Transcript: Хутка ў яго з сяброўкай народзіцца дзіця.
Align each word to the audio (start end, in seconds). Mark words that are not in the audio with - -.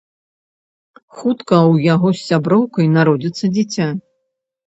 Хутка 1.17 1.55
ў 1.71 1.75
яго 1.93 2.09
з 2.19 2.25
сяброўкай 2.29 2.87
народзіцца 2.97 3.45
дзіця. 3.59 3.87